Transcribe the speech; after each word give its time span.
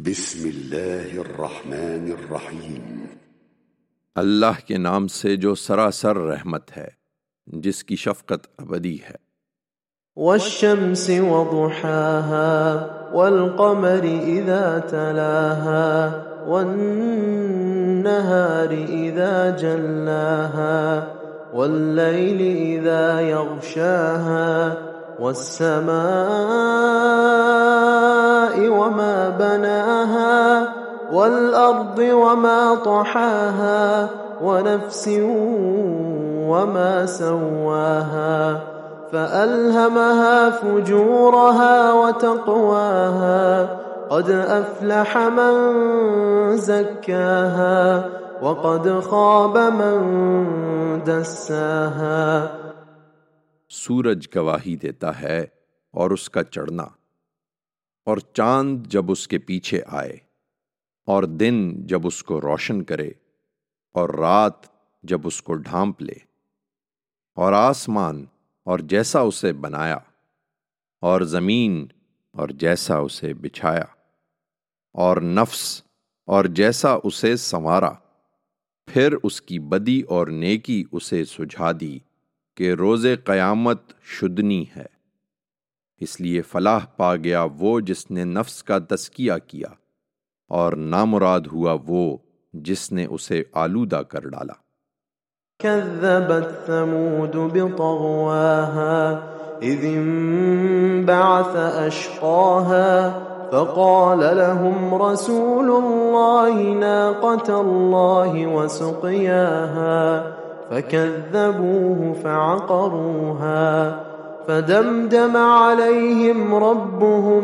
بسم 0.00 0.48
الله 0.48 1.20
الرحمن 1.20 2.10
الرحيم 2.12 3.08
अल्लाह 4.16 4.56
के 4.68 4.78
नाम 4.78 5.06
से 5.06 5.36
जो 5.44 5.54
सरासर 5.54 6.16
रहमत 6.16 6.66
है 6.76 6.88
जिसकी 7.48 7.96
शफकत 7.96 8.42
अबदी 8.60 8.96
है 9.06 9.16
والشمس 10.16 11.10
وضحاها 11.10 12.50
والقمر 13.14 14.04
إذا 14.26 14.78
تلاها 14.78 16.22
والنهار 16.48 17.90
إذا 18.88 19.50
جلاها 19.56 21.06
والليل 21.54 22.40
إذا 22.56 23.20
يغشاها 23.20 24.76
والسماء 25.20 26.96
وما 28.68 29.28
بناها 29.28 30.68
والأرض 31.12 31.98
وما 31.98 32.74
طحاها 32.74 34.08
ونفس 34.42 35.08
وما 36.50 37.06
سواها 37.06 38.60
فألهمها 39.12 40.50
فجورها 40.50 41.92
وتقواها 41.92 43.68
قد 44.10 44.30
أفلح 44.30 45.18
من 45.18 45.54
زكاها 46.56 48.04
وقد 48.42 49.00
خاب 49.00 49.58
من 49.58 51.02
دساها 51.06 52.50
सूरज 53.68 54.28
गवाही 54.34 54.76
देता 54.76 55.10
है 55.10 55.52
और 55.94 56.12
उसका 56.12 56.42
चढ़ना 56.42 56.86
اور 58.05 58.17
چاند 58.17 58.87
جب 58.87 59.11
اس 59.11 59.27
کے 59.27 59.39
پیچھے 59.39 59.81
آئے 59.87 60.17
اور 61.05 61.23
دن 61.23 61.87
جب 61.87 62.07
اس 62.07 62.23
کو 62.23 62.41
روشن 62.41 62.83
کرے 62.83 63.11
اور 63.93 64.09
رات 64.09 64.53
جب 65.03 65.21
اس 65.23 65.41
کو 65.41 65.53
ڈھانپ 65.53 66.01
لے 66.01 66.13
اور 67.35 67.53
آسمان 67.53 68.25
اور 68.63 68.79
جیسا 68.79 69.19
اسے 69.19 69.53
بنایا 69.53 69.97
اور 71.01 71.21
زمین 71.21 71.87
اور 72.33 72.49
جیسا 72.49 72.97
اسے 72.97 73.33
بچھایا 73.33 73.85
اور 74.93 75.17
نفس 75.21 75.83
اور 76.25 76.45
جیسا 76.45 76.97
اسے 77.03 77.37
سنوارا 77.37 77.91
پھر 78.87 79.15
اس 79.23 79.41
کی 79.41 79.59
بدی 79.59 80.01
اور 80.01 80.27
نیکی 80.27 80.83
اسے 80.91 81.25
سجھا 81.25 81.71
دی 81.79 81.99
کہ 82.55 82.73
روز 82.73 83.07
قیامت 83.25 83.81
شدنی 84.03 84.65
ہے۔ 84.75 85.00
इसलिए 86.00 86.40
फलाह 86.42 86.84
पा 86.98 87.14
गया 87.24 87.44
वो 87.60 87.80
जिसने 87.80 88.24
नफ्स 88.24 88.60
का 88.62 88.78
तस्किया 88.92 89.38
किया 89.50 89.76
और 90.50 90.76
नामुराद 90.94 91.46
हुआ 91.46 91.72
वो 91.88 92.04
जिसने 92.54 93.06
उसे 93.18 93.44
आलूदा 93.56 94.02
कर 94.12 94.28
डाला 94.28 94.56
كذبت 95.60 96.48
ثمود 96.66 97.36
بطغواها 97.36 99.22
إذ 99.62 99.84
انبعث 99.84 101.56
أشقاها 101.56 103.22
فقال 103.52 104.18
لهم 104.36 104.94
رسول 104.94 105.70
الله 105.70 106.54
ناقة 106.72 107.60
الله 107.60 108.46
وسقياها 108.46 110.32
فكذبوه 110.70 112.12
فعقروها 112.24 114.00
فدمدم 114.47 115.35
عليهم 115.35 116.55
ربهم 116.55 117.43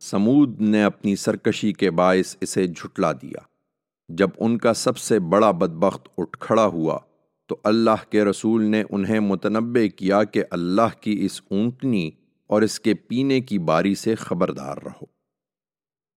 سمود 0.00 0.60
نے 0.60 0.84
اپنی 0.84 1.16
سرکشی 1.16 1.72
کے 1.72 1.90
باعث 1.90 2.36
اسے 2.40 2.66
جھٹلا 2.66 3.12
دیا۔ 3.12 3.38
جب 4.08 4.28
ان 4.38 4.58
کا 4.58 4.72
سب 4.72 4.98
سے 4.98 5.18
بڑا 5.18 5.50
بدبخت 5.50 6.08
اٹھ 6.18 6.38
کھڑا 6.38 6.66
ہوا، 6.66 6.98
تو 7.46 7.56
اللہ 7.64 8.10
کے 8.10 8.24
رسول 8.24 8.62
نے 8.62 8.84
انہیں 8.90 9.20
متنبہ 9.20 9.86
کیا 9.96 10.24
کہ 10.24 10.44
اللہ 10.50 11.00
کی 11.00 11.24
اس 11.24 11.40
اونٹنی 11.50 12.10
اور 12.46 12.62
اس 12.62 12.80
کے 12.80 12.94
پینے 12.94 13.40
کی 13.40 13.58
باری 13.58 13.94
سے 13.94 14.14
خبردار 14.14 14.76
رہو۔ 14.84 15.04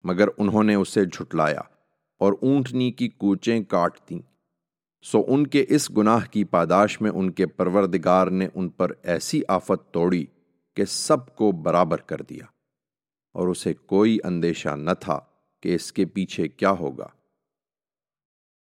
مگر 0.04 0.28
انہوں 0.38 0.64
نے 0.64 0.76
اسے 0.76 1.06
جھٹلایا 1.06 1.62
اور 2.20 2.34
اونٹنی 2.42 2.92
کی 2.92 3.08
کوچیں 3.08 3.64
کاٹ 3.64 4.10
دیں۔ 4.10 4.20
سو 5.02 5.24
ان 5.28 5.48
کے 5.48 5.66
اس 5.70 5.90
گناہ 5.98 6.26
کی 6.32 6.44
پاداش 6.44 7.02
میں 7.02 7.12
ان 7.12 7.32
کے 7.32 7.46
پروردگار 7.46 8.28
نے 8.28 8.48
ان 8.56 8.70
پر 8.70 8.92
ایسی 9.04 9.42
آفت 9.48 9.94
توڑی 9.94 10.26
کہ 10.76 10.86
سب 10.86 11.36
کو 11.36 11.52
برابر 11.52 11.98
کر 11.98 12.22
دیا 12.22 12.46
اور 13.34 13.48
اسے 13.48 13.74
کوئی 13.74 14.18
اندیشہ 14.24 14.70
نہ 14.70 14.92
تھا 15.00 15.20
کہ 15.64 15.76
اس 15.76 15.94
کے 15.94 16.06
پیچھے 16.06 16.48
کیا 16.48 16.72
ہوگا۔ 16.72 17.08